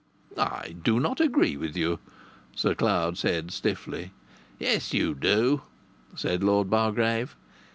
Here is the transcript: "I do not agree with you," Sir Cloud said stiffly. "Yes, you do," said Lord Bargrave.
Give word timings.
"I 0.39 0.75
do 0.83 0.99
not 0.99 1.21
agree 1.21 1.55
with 1.55 1.77
you," 1.77 1.99
Sir 2.55 2.73
Cloud 2.73 3.19
said 3.19 3.51
stiffly. 3.51 4.09
"Yes, 4.57 4.95
you 4.95 5.13
do," 5.13 5.61
said 6.15 6.43
Lord 6.43 6.71
Bargrave. 6.71 7.35